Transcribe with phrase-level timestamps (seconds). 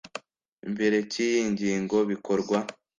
[0.73, 2.57] mbere cy iyi ngingo bikorwa